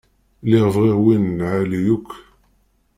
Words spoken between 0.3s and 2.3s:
Lliɣ bɣiɣ win n lεali yakk.